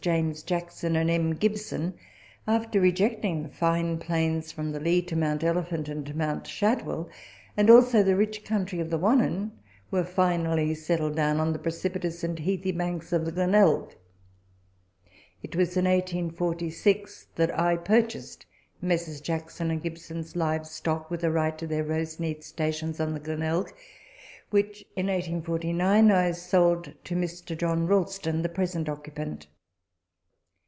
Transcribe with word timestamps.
James 0.01 0.41
Jackson 0.41 0.95
and 0.95 1.11
M. 1.11 1.35
Gibson, 1.35 1.93
after 2.47 2.81
rejecting 2.81 3.43
the 3.43 3.49
fine 3.49 3.99
plains 3.99 4.51
from 4.51 4.71
the 4.71 4.79
Leigh 4.79 5.03
to 5.03 5.15
Mount 5.15 5.43
Elephant 5.43 5.87
and 5.87 6.15
Mount 6.15 6.47
Shadwell, 6.47 7.07
and 7.55 7.69
also 7.69 8.01
the 8.01 8.15
rich 8.15 8.43
country 8.43 8.79
of 8.79 8.89
the 8.89 8.97
Wannon, 8.97 9.51
were 9.91 10.03
finally 10.03 10.73
settled 10.73 11.15
down 11.15 11.39
on 11.39 11.53
the 11.53 11.59
precipitous 11.59 12.23
and 12.23 12.39
heathy 12.39 12.71
banks 12.71 13.13
of 13.13 13.25
the 13.25 13.31
Glenelg. 13.31 13.93
It 15.43 15.55
was 15.55 15.77
in 15.77 15.85
1846 15.85 17.27
that 17.35 17.55
I 17.59 17.77
purchased 17.77 18.47
Messrs. 18.81 19.21
Jackson 19.21 19.69
and 19.69 19.83
Gibson's 19.83 20.35
live 20.35 20.65
stock, 20.65 21.11
with 21.11 21.21
the 21.21 21.29
right 21.29 21.55
to 21.59 21.67
their" 21.67 21.83
Roseneath" 21.83 22.43
stations 22.43 22.99
on 22.99 23.13
the 23.13 23.19
Glenelg, 23.19 23.71
which, 24.49 24.81
in 24.95 25.05
1849, 25.05 26.09
I 26.11 26.31
sold 26.31 26.91
to 27.03 27.13
Mr. 27.15 27.55
John 27.55 27.85
Ralston, 27.85 28.41
the 28.41 28.49
present 28.49 28.89
occupant. 28.89 29.45